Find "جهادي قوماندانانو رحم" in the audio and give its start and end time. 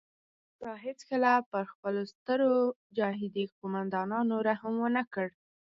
2.97-4.73